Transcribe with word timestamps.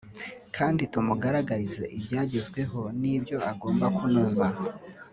kandi 0.55 0.81
tumugaragarize 0.91 1.83
ibyagezweho 1.97 2.79
n’ibyo 3.01 3.37
agomba 3.51 3.85
kunoza 3.97 4.47